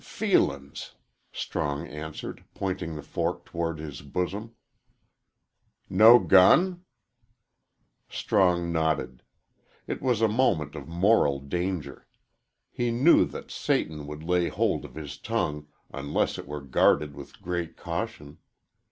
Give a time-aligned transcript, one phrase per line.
[0.03, 0.95] "F feelin's!"
[1.31, 4.55] Strong answered, pointing the fork towards his bosom.
[5.91, 6.83] "No gun?"
[8.09, 9.21] Strong nodded.
[9.85, 12.07] It was a moment of moral danger.
[12.71, 17.39] He knew that Satan would lay hold of his tongue unless it were guarded with
[17.39, 18.39] great caution.